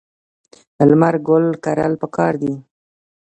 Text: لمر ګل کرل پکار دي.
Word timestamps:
لمر 0.89 1.15
ګل 1.27 1.45
کرل 1.63 1.93
پکار 2.01 2.33
دي. 2.41 2.53